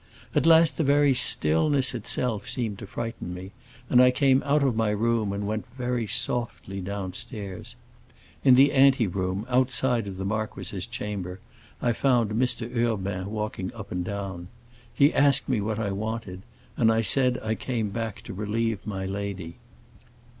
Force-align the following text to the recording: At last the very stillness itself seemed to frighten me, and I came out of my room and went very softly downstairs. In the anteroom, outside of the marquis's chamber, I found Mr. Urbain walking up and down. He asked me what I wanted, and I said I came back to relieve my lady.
At 0.33 0.47
last 0.47 0.77
the 0.77 0.83
very 0.83 1.13
stillness 1.13 1.93
itself 1.93 2.49
seemed 2.49 2.79
to 2.79 2.87
frighten 2.87 3.35
me, 3.35 3.51
and 3.87 4.01
I 4.01 4.09
came 4.09 4.41
out 4.47 4.63
of 4.63 4.75
my 4.75 4.89
room 4.89 5.31
and 5.31 5.45
went 5.45 5.67
very 5.77 6.07
softly 6.07 6.81
downstairs. 6.81 7.75
In 8.43 8.55
the 8.55 8.71
anteroom, 8.73 9.45
outside 9.47 10.07
of 10.07 10.17
the 10.17 10.25
marquis's 10.25 10.87
chamber, 10.87 11.39
I 11.83 11.93
found 11.93 12.31
Mr. 12.31 12.67
Urbain 12.75 13.27
walking 13.29 13.71
up 13.75 13.91
and 13.91 14.03
down. 14.03 14.47
He 14.91 15.13
asked 15.13 15.47
me 15.47 15.61
what 15.61 15.77
I 15.77 15.91
wanted, 15.91 16.41
and 16.75 16.91
I 16.91 17.01
said 17.03 17.39
I 17.43 17.53
came 17.53 17.91
back 17.91 18.23
to 18.23 18.33
relieve 18.33 18.79
my 18.87 19.05
lady. 19.05 19.57